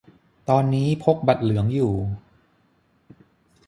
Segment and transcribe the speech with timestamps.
[0.49, 1.93] ตอนนี้พกบัตรเหลืองอยู่